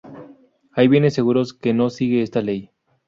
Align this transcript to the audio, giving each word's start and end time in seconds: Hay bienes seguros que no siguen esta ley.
Hay 0.71 0.87
bienes 0.87 1.13
seguros 1.13 1.53
que 1.53 1.75
no 1.75 1.91
siguen 1.91 2.23
esta 2.23 2.41
ley. 2.41 2.71